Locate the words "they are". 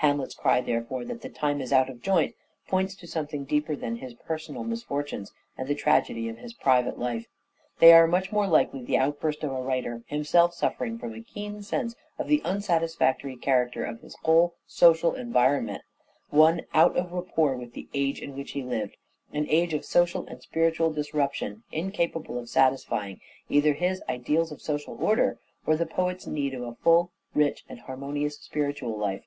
7.80-8.06